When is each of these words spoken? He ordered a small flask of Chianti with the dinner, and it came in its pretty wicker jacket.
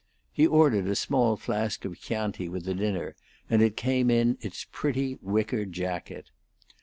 He 0.31 0.47
ordered 0.47 0.87
a 0.87 0.95
small 0.95 1.37
flask 1.37 1.85
of 1.85 1.99
Chianti 1.99 2.49
with 2.49 2.65
the 2.65 2.73
dinner, 2.73 3.15
and 3.51 3.61
it 3.61 3.77
came 3.77 4.09
in 4.09 4.39
its 4.41 4.65
pretty 4.71 5.19
wicker 5.21 5.63
jacket. 5.63 6.31